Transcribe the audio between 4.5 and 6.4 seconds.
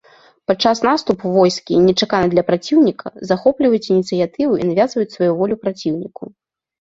і навязваюць сваю волю праціўніку.